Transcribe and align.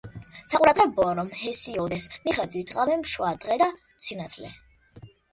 საყურადღებოა, 0.51 1.09
რომ 1.17 1.27
ჰესიოდეს 1.41 2.07
მიხედვით, 2.23 2.73
ღამემ 2.77 3.03
შვა 3.11 3.29
დღე 3.43 3.57
და 3.63 3.67
სინათლე. 4.07 4.51